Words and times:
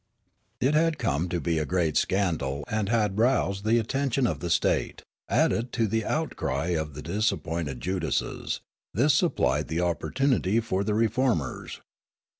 It 0.59 0.73
had 0.73 0.97
come 0.97 1.29
to 1.29 1.39
be 1.39 1.59
a 1.59 1.65
great 1.67 1.95
scandal 1.95 2.63
and 2.67 2.89
had 2.89 3.19
roused 3.19 3.63
the 3.63 3.77
attention 3.77 4.25
of 4.25 4.39
the 4.39 4.49
state; 4.49 5.03
added 5.29 5.71
to 5.73 5.85
the 5.85 6.05
outcry 6.05 6.69
of 6.69 6.95
the 6.95 7.03
dis 7.03 7.31
appointed 7.31 7.81
Judases, 7.81 8.61
this 8.95 9.13
supplied 9.13 9.67
the 9.67 9.81
opportunity 9.81 10.59
for 10.59 10.83
the 10.83 10.95
reformers. 10.95 11.81